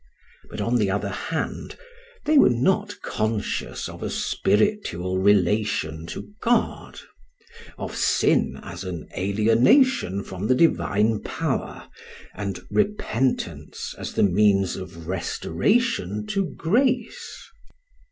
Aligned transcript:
But 0.49 0.61
on 0.61 0.77
the 0.77 0.89
other 0.89 1.09
hand 1.11 1.75
they 2.25 2.39
were 2.39 2.49
not 2.49 2.99
conscious 3.03 3.87
of 3.87 4.01
a 4.01 4.09
spiritual 4.09 5.19
relation 5.19 6.07
to 6.07 6.29
God, 6.41 6.99
of 7.77 7.95
sin 7.95 8.59
as 8.63 8.83
an 8.83 9.07
alienation 9.15 10.23
from 10.23 10.47
the 10.47 10.55
divine 10.55 11.19
power 11.21 11.87
and 12.33 12.65
repentance 12.71 13.93
as 13.95 14.13
the 14.13 14.23
means 14.23 14.75
of 14.75 15.05
restoration 15.05 16.25
to 16.29 16.45
grace. 16.47 17.47